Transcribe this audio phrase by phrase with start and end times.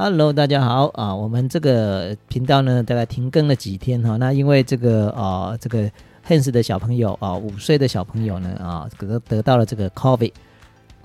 [0.00, 1.12] Hello，大家好啊！
[1.12, 4.16] 我们这个频道呢，大概停更了几天哈。
[4.16, 5.90] 那因为这个啊，这个
[6.24, 10.30] Hans 的小朋友啊，五岁的小朋友呢啊，得得到了这个 COVID。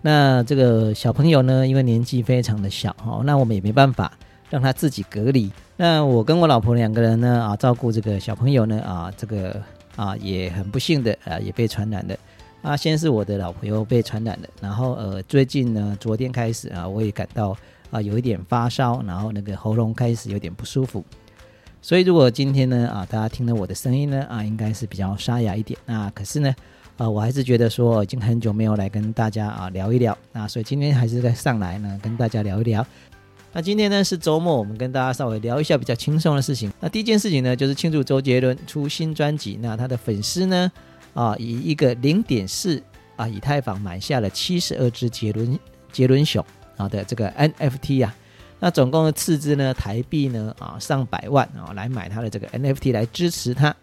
[0.03, 4.13] 那这个小朋友呢，因为年纪非常的小哈，那我们也没办法
[4.51, 5.51] 让他自己隔离。
[5.75, 9.59] 那我跟我老婆两个人呢啊，照顾这个小朋友呢啊，这个
[9.95, 12.15] 啊也很不幸的啊，也被传染的
[12.61, 12.77] 啊。
[12.77, 17.57] 先是我的老婆又被传染了，然后呃，最近呢，昨天开始啊，我也感到。
[17.93, 21.05] 啊，有一点发烧，然后那个喉咙开始有点不舒服，
[21.79, 25.79] 所以如果今天呢，啊，大家听了我的声音呢，啊，应该是比较沙哑一点。
[25.85, 26.55] 那可是呢，
[26.97, 32.83] 啊，我还是觉得说已经很久没有来跟大家啊聊一聊，那所以今天还是再上来呢跟大家聊一聊。
[33.51, 36.73] 那今天呢是周末，我们跟大家稍微聊一下比较轻松的事情。
[36.79, 40.71] 那第一件事情呢，就是庆祝周杰伦出新专辑，那他的粉丝呢，
[41.13, 42.81] 啊，以一个零点四
[43.17, 45.59] 啊以太坊买下了七十二只杰伦
[45.91, 46.43] 杰伦熊。
[46.75, 48.15] 好的，这个 NFT 啊，
[48.59, 53.75] 那总共的斥资呢，台币呢啊上百万啊，来买他的这个 NFT 来支持他。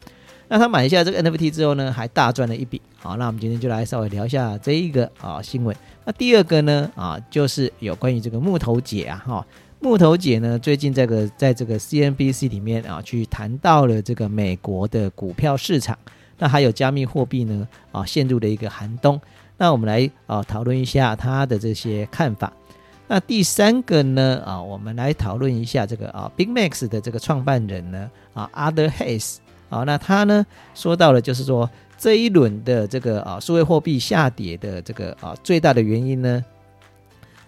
[0.48, 2.82] 那他买下这个 NFT 之后呢，还大赚了一笔。
[2.98, 5.74] 好，那我们今天就来稍微聊一下这一个啊新闻。
[6.04, 9.46] 那第二个呢啊，就是有关于这个木头姐啊哈，
[9.78, 15.96] 木头姐呢最近这个在这个 CNBC 里面啊去谈到了这个美国的股票市场，
[16.38, 19.20] 那还有加密货币呢啊陷入了一个寒冬。
[19.56, 22.52] 那我们来啊讨论一下他的这些看法。
[23.12, 24.40] 那第三个呢？
[24.46, 36.44] 啊，我们来讨论一下这个啊，Big Max 的这个创办人呢，啊，Other Hayes 啊，那他呢说到了，就是说这一轮的这个啊，数位货币下跌的这个啊，最大的原因呢，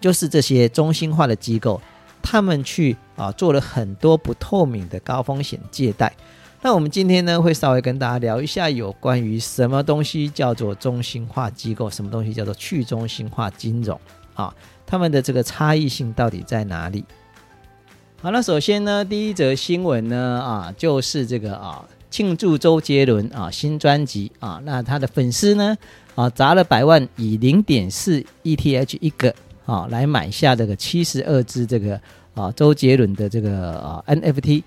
[0.01, 1.79] 就是这些中心化的机构，
[2.21, 6.13] 他们去啊做了很多不透明的高风险借贷。
[6.61, 13.97] 那我们今天呢，会稍微跟大家聊一下有关于什么东西叫做中心化机构，什么东西叫做去中心化金融
[14.33, 14.53] 啊。
[14.85, 17.03] 他们的这个差异性到底在哪里？
[18.21, 25.75] 好，那首先呢，第一则新闻呢，啊，就是这个啊，庆祝周杰伦啊新专辑啊，那他的粉丝呢，
[26.13, 29.33] 啊，砸了百万，以零点四 ETH 一个
[29.65, 31.99] 啊，来买下这个七十二只这个
[32.35, 34.61] 啊周杰伦的这个啊 NFT。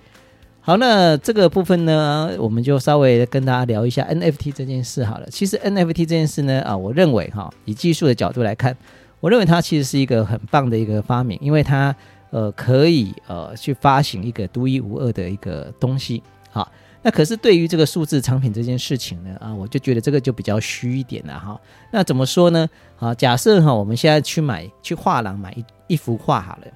[0.60, 5.28] 好，那这个部分呢，我们就稍微跟大家聊一下 NFT 这件事好了。
[5.30, 8.76] 其实 NFT 这件事呢，啊，我认为哈，以技术的角度来看。
[9.20, 11.94] 我认为它其实是一个很棒的一个发明，因为它
[12.30, 16.22] 呃可以呃去发行一个独一无二的一个东西。
[16.50, 16.70] 好，
[17.02, 21.58] 那可是对于这个数字藏品这件事情呢，啊，我就觉得这个就比较虚一点了哈。
[21.90, 22.68] 那怎么说呢？
[22.98, 26.66] 啊，假设哈，我们现在去买去画廊买一一幅画好了，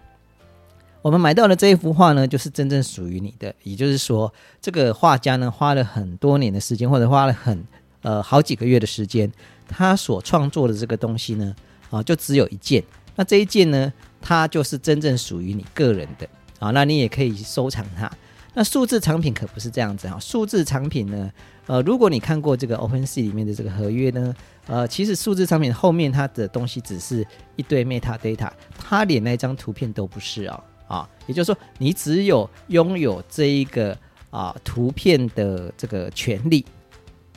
[1.02, 3.54] 我们买到的这一幅画呢，就是真正属于你的。
[3.62, 7.62] 也就是说，这个画家呢花了很多年的时间，或者花了很
[8.02, 9.30] 呃好几个月的时间，
[9.68, 11.54] 他所创作的这个东西呢。
[11.90, 12.82] 啊，就只有一件，
[13.16, 16.28] 那这一件呢，它就是真正属于你个人的
[16.58, 18.10] 啊，那你也可以收藏它。
[18.54, 21.30] 那数字藏品可不是这样子啊，数字藏品呢，
[21.66, 24.34] 呃，如果你看过这个 OpenSea 里面的这个合约呢，
[24.66, 27.24] 呃，其实数字藏品后面它的东西只是
[27.54, 33.96] 一堆 metadata，它连那张图片都不是哦，啊，也就是说你只有拥有这一个
[34.30, 36.64] 啊图片的这个权利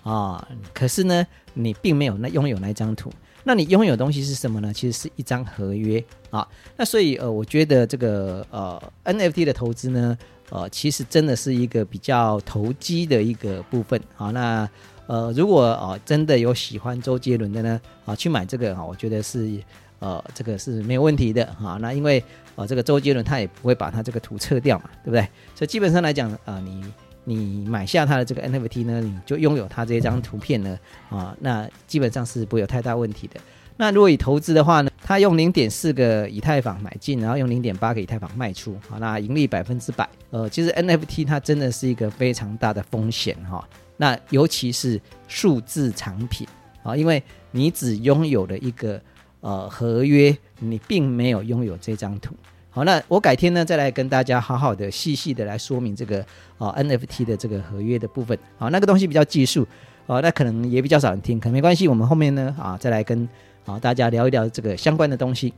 [0.02, 3.12] 啊，可是呢，你并没有那拥有那张图。
[3.44, 4.72] 那你拥有东西是什么呢？
[4.74, 6.48] 其实是一张合约啊。
[6.78, 10.18] 那所以呃，我觉得这个呃 NFT 的投资呢，
[10.50, 14.32] 呃，其实真的是一个比较投机的一个部分啊。
[14.32, 14.70] 那
[15.08, 19.60] 呃，如果啊真的有喜欢周杰伦的呢，啊去买这个啊，我觉得是
[20.00, 21.78] 呃这个是没有问题的啊。
[21.82, 22.24] 那因为
[22.56, 25.22] 啊这个周杰伦他也不会把他这个图撤掉嘛，对不对？
[25.54, 26.84] 所以基本上来讲啊，你。
[27.24, 30.78] 你买下它的这个 NFT 呢，你就拥有它这张图片呢，
[31.10, 33.40] 啊，那基本上是不会有太大问题的。
[33.76, 40.08] 那如果以投资的话呢，它用零点四个以太坊买进，然后用零点八个以太坊卖出，好，那盈利百分之百。
[40.30, 43.68] 呃，其实 NFT 它真的是一个非常大的风险哈。
[43.98, 46.48] 那尤其是数字产品
[46.84, 49.02] 啊，因为你只拥有了一个
[49.40, 52.36] 呃合约，你并没有拥有这张图。
[52.76, 56.26] 好，那我改天呢再来跟大家好好的细细的来说明这个
[56.58, 58.36] 啊 NFT 的这个合约的部分。
[58.58, 59.64] 好，那个东西比较技术，
[60.08, 61.88] 哦，那可能也比较少人听，可没关系。
[61.88, 63.30] 我们后面呢啊再来跟
[63.68, 65.54] 啊大家聊一聊这个相关的东西。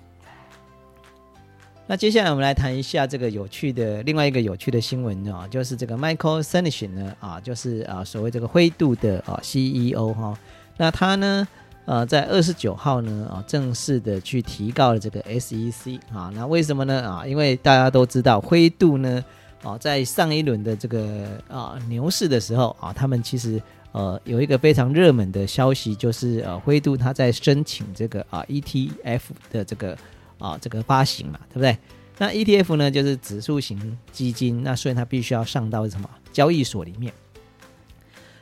[1.87, 10.37] 那接下来我们来谈一下这个有趣的另外一个有趣的新闻啊，就是这个 Michael s a n i s h 呢啊，就是啊所谓这个灰度的啊 CEO 哈，
[10.75, 11.47] 那他呢。
[11.85, 17.07] 呃，在二十九号呢，啊，正式的去提告了这个 SEC 啊，那为什么呢？
[17.07, 19.23] 啊，因为大家都知道灰度呢，
[19.61, 23.61] 啊，在上一轮的这个啊牛市的时候啊，他们其实
[23.91, 29.21] 呃有一个非常热门的消息，就是呃灰度他在申请这个啊 ETF
[29.51, 29.95] 的这个
[30.39, 31.77] 啊这个发行嘛，对不对？
[32.17, 37.13] 那 ETF 呢，就是指数型基金，那所以它必须要上到什么交易所里面。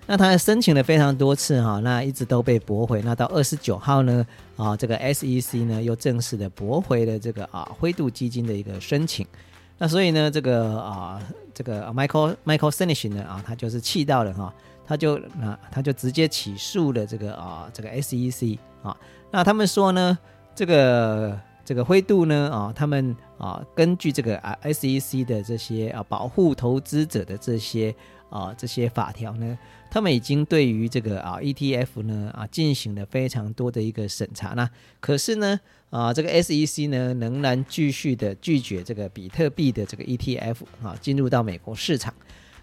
[0.05, 3.01] 那他申请了非常多次哈，那一直都被驳回。
[3.03, 4.25] 那到二十九号呢，
[4.57, 9.25] 啊，这个 SEC 呢又正式的驳回了这个啊灰度基金的一个申请。
[9.77, 11.21] 那所以呢，这个啊，
[11.53, 14.53] 这个 Michael Michael Senish 呢啊，他就是气到了哈，
[14.85, 18.95] 他就那他就直接起诉了这个啊这个 SEC 啊。
[19.31, 20.17] 那他们说呢，
[20.53, 27.95] 这个这个灰度呢啊，他们啊根据这个啊 SEC 的这些啊保护投资者的这些
[28.29, 29.57] 啊这些法条呢。
[29.93, 34.67] 他们已经对于这个啊 ETF 呢啊进行了非常多的一个审查那
[34.99, 35.59] 可是呢
[35.91, 42.11] 啊这个 SEC 呢仍然继续的拒绝这个比特币的这个 ETF 啊进入到美国市场。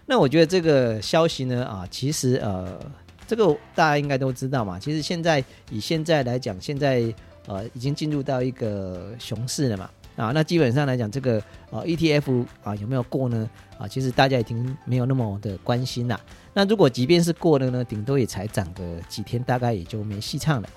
[0.07, 2.77] 那我觉得这个消息呢啊其实呃
[3.25, 7.01] 这个大家应该都知道嘛，其实现在以现在来讲，现在
[7.47, 9.89] 呃已经进入到一个熊市了嘛。
[10.21, 11.39] 啊，那基本上来讲，这个
[11.71, 13.49] 啊 ETF 啊有没有过呢？
[13.79, 16.19] 啊，其实大家已经没有那么的关心了。
[16.53, 20.69] 那如果即便是过了呢，顶多也才涨个几天，大概也就没戏唱了。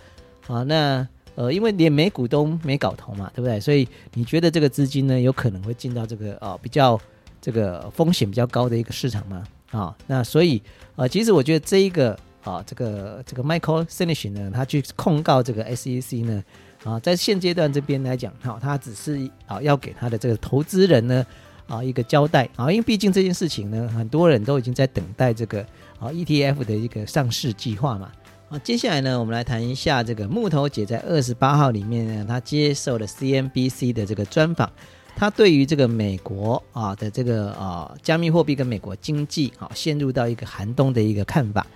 [0.47, 3.61] 啊，那呃，因为连美股都没搞头嘛，对不对？
[3.61, 6.99] 所以你觉得这个资金呢，有可能会进到这个啊比较
[7.43, 9.45] 这个风险比较高的一个市场吗？
[9.73, 10.63] 啊，那所以
[10.97, 16.43] 啊，其实我觉得这一个啊，这个这个 Michael s i n i s h 呢，他去控告这个 SEC 呢。
[16.85, 21.25] 啊，在现阶段这边来讲，哈，他只是啊要给他的这个投资人呢
[21.67, 25.63] 啊一个交代啊，因为毕竟这件事情呢，很多人都已经在等待这个
[25.99, 28.13] 啊 ETF 的一个上市计划嘛。
[28.51, 34.71] 啊，接下来呢，我们来谈一下这个木头姐在二十八号里面呢，她接受了 CNBC 的这个专访，
[35.17, 41.67] 她对于这个美国啊的这个啊加密货币跟美国经济啊陷入到一个寒冬的一个看法。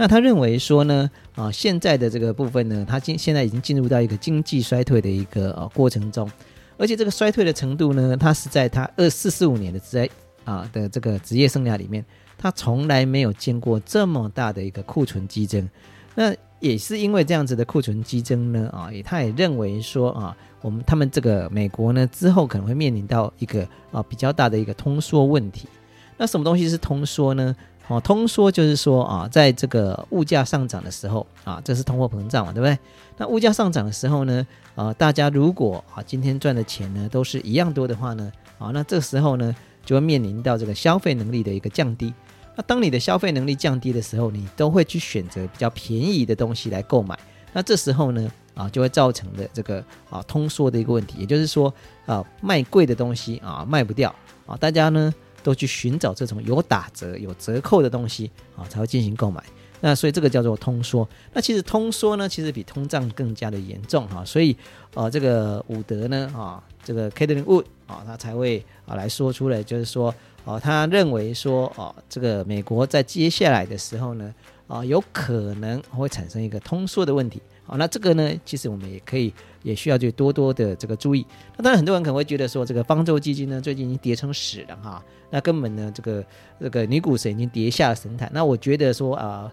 [0.00, 6.30] 那他认为说呢，啊，现在的这个部分呢，他今现在已经进入到一个经济衰退的一个呃过程中，
[6.76, 10.08] 而且这个衰退的程度呢，他是在他二四四五年的职
[10.44, 12.04] 啊的这个职业生涯里面，
[12.38, 15.68] 他从来没有见过这么大的一个库存激增。
[16.14, 25.68] 那也是因为这样子的库存激增呢，啊，也他也认为说啊，我们他们这个美国呢之后可能会面临到一个啊比较大的一个通缩问题。
[26.16, 27.54] 那什么东西是通缩呢？
[27.88, 32.78] 哦，通缩就是说啊，在这个物价上涨的时候啊，这是通货膨胀嘛，对不对？
[33.16, 39.56] 那物价上涨的时候呢，啊，大家如果啊今天赚的钱呢都是一样多的话呢，啊，那这时候呢
[39.86, 42.12] 就会面临到这个消费能力的一个降低。
[42.54, 47.18] 那当你的消费能力降低的时候，你都会去选择比较便宜的东西来购买。
[47.54, 51.72] 那这时候呢，啊，就会造成的这个啊通缩的一个问题，也就是说
[52.04, 54.14] 啊卖贵的东西啊卖不掉
[54.46, 55.14] 啊，大家呢。
[55.42, 59.42] 都去寻找这种有打折、有折扣的东西啊，才会进行购买。
[59.80, 61.08] 那所以这个叫做通缩。
[61.32, 64.24] 那其实通缩呢，其实比通胀更加的严重哈。
[64.24, 64.56] 所以
[64.94, 70.12] 呃，这个伍德呢啊，这个 k a t l i n Wood 啊，他才会啊来说出来，就是说
[70.44, 74.34] 啊，他认为说啊，这个美国在接下来的时候呢
[74.66, 77.40] 啊，有可能会产生一个通缩的问题。
[77.68, 79.32] 好，那这个呢，其实我们也可以。
[79.64, 81.26] 也需要去多多的这个注意。
[81.56, 85.04] 那当然，很多人可能会觉得说，这个方舟基金呢，最近已经跌成屎了哈。
[85.30, 86.24] 那根本呢，这个
[86.60, 88.30] 这个女股神已经跌下了神坛。
[88.32, 89.52] 那我觉得说啊，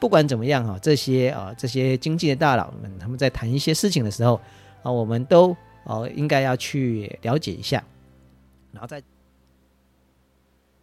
[0.00, 4.38] 不管怎么样哈，这些啊这些经济的大佬们，他们在谈一些事情的时候
[4.82, 7.82] 啊，我们都哦应该要去了解一下。
[8.72, 9.00] 然后再，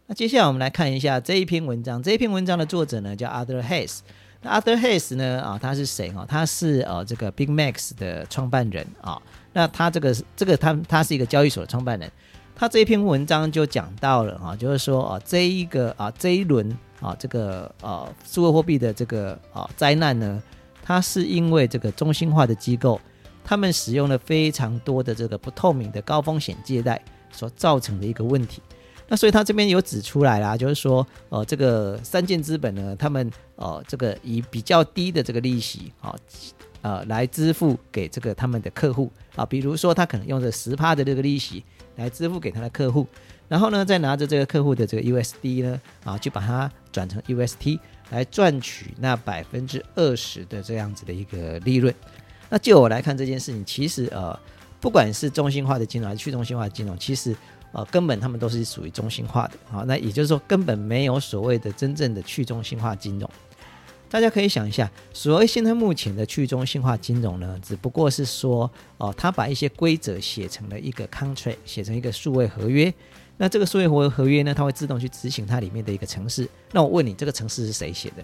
[0.06, 2.02] 那接下来我们来看一下这一篇文章。
[2.02, 3.98] 这一篇文章的作者呢叫 Other Hayes。
[4.42, 5.40] 那 Arthur Hayes 呢？
[5.40, 6.26] 啊，他是谁哦？
[6.28, 9.20] 他是呃这个 Big Max 的创办人啊。
[9.52, 12.10] 那他这个这个他他是一个交易所的创办人。
[12.54, 20.42] 他这一篇文章就讲到了啊，就是说啊这一个啊这一轮啊这个呃数字货币的这个啊灾难呢，
[20.82, 23.00] 它是因为这个中心化的机构，
[23.44, 28.60] 他们使用了非常多的这个不透明的高风险借贷所造成的一个问题。
[29.08, 36.16] 那所以他这边有指出来啦，就是说，呃，这个三建资本呢，他们呃，这个以比较低的这个利息啊，
[36.80, 41.62] 呃，来支付给这个他们的客户啊，比如说他可能用着十趴的这个利息
[41.96, 43.06] 来支付给他的客户，
[43.48, 47.78] 然后呢，再拿着这个客户的这个 USD 呢，啊，就把它转成 UST
[48.10, 51.94] 来赚取那百分之二十的这样子的一个利润。
[52.48, 54.38] 那就我来看这件事情，其实呃，
[54.80, 57.36] 不管是中心化的金融还是去中心化的金融，其实。
[57.72, 63.28] 啊，根本他们都是属于中心化的啊，那也就是说，根本没有所谓的真正的去中心化金融。
[64.10, 72.92] 大家可以想一下，所谓现在目前的去中心化金融呢，只不过是说，哦，他把一些规则写成了一个 contract，写成一个数位合约。
[73.38, 76.46] 那这个数位合合约呢，它会自动去执行它里面的一个程式。
[76.72, 78.22] 那我问你，这个程式是谁写的？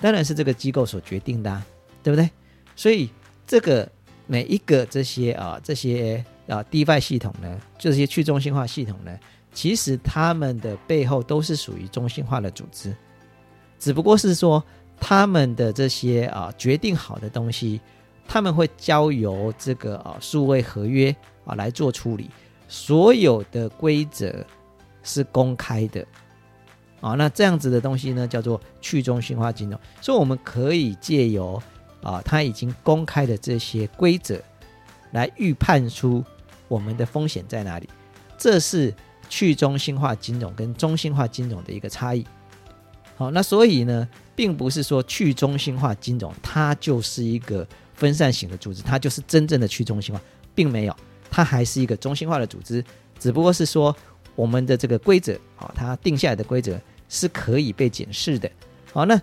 [0.00, 1.62] 当然是这个机构所决定的，
[2.00, 2.30] 对不对？
[2.76, 3.10] 所以
[3.48, 3.90] 这个
[4.28, 6.24] 每一个这些啊，这些。
[6.46, 9.18] 啊，DeFi 系统呢，这些去中心化系统呢，
[9.52, 12.94] 其实他们的背后都是属于中心化的组织，
[13.78, 14.62] 只不过是说
[15.00, 17.80] 他们的这些啊决定好的东西，
[18.28, 21.14] 他们会交由这个啊数位合约
[21.46, 22.28] 啊来做处理，
[22.68, 24.44] 所有的规则
[25.02, 26.06] 是公开的。
[27.00, 31.62] 啊，那这样子的东西呢，叫做去中心化金融，所以我们可以借由
[32.02, 34.38] 啊，它已经公开的这些规则
[35.12, 36.22] 来预判出。
[36.74, 37.88] 我们的风险在哪里？
[38.36, 38.92] 这是
[39.28, 42.26] 去中心化金融跟中心化金融的一个差异。
[43.14, 47.64] 好，那所以呢，并不是说去中心化金融它就是一个
[47.94, 50.20] 分散型的组织，它就是真正的去中心化，
[50.52, 50.96] 并没有，
[51.30, 52.84] 它还是一个中心化的组织，
[53.20, 53.94] 只不过是说
[54.34, 58.50] 我们的这个规则，好，它定下来的规则是可以被检视的。
[58.92, 59.20] 好，那。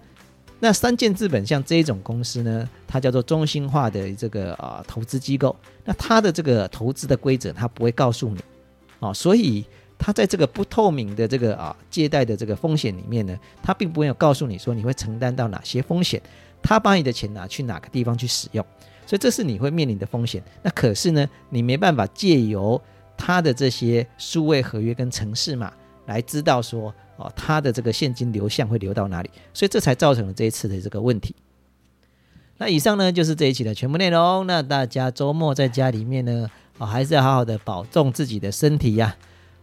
[0.64, 5.56] 那三建资本像这一种公司呢，它叫做中心化的这个啊投资机构。
[5.84, 8.40] 那它的这个投资的规则，它不会告诉你，
[9.00, 9.66] 啊，所以
[9.98, 16.22] 它在这个不透明的这个啊借贷的这个风险里面呢，它并不会有告诉你说你会承担到哪些风险，
[16.62, 18.64] 它把你的钱拿去哪个地方去使用，
[19.08, 20.44] 所以这是你会面临的风险。
[20.62, 22.80] 那可是呢，你没办法借由
[23.18, 25.74] 它的这些数位合约跟城市码
[26.06, 26.94] 来知道说。
[27.22, 29.30] 哦，它的这个现金流向会流到哪里？
[29.54, 31.36] 所以这才造成了这一次的这个问题。
[32.58, 34.46] 那以上呢就是这一期的全部内容。
[34.46, 39.16] 那大家周末在家里面呢，啊，还是要好好的保重自己的身体呀。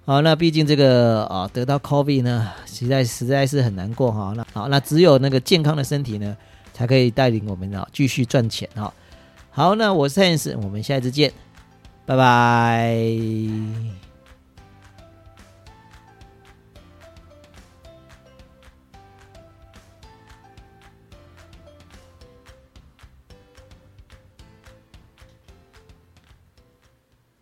[0.05, 4.33] 好，那毕竟这个啊，得到 COVID 呢，实在实在是很难过哈。
[4.37, 6.37] 那好，那只有那个健康的身体呢，
[6.73, 8.93] 才可以带领我们啊继续赚钱哈。
[9.50, 11.33] 好，那我是 Hans，我们下一次见，
[12.07, 13.98] 拜拜。